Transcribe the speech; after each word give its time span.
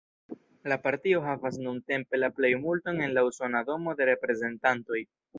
La 0.71 0.75
partio 0.85 1.19
havas 1.25 1.59
nuntempe 1.65 2.19
la 2.21 2.29
plejmulton 2.39 3.03
en 3.07 3.13
la 3.17 3.25
Usona 3.27 3.61
Domo 3.67 3.93
de 3.99 4.09
Reprezentantoj. 4.11 5.03